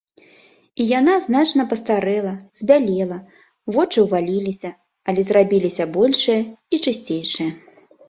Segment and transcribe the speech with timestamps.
[0.83, 2.31] І яна значна пастарэла,
[2.63, 3.19] збялела,
[3.77, 4.75] вочы ўваліліся,
[5.09, 6.41] але зрабіліся большыя
[6.73, 7.51] і чысцейшыя.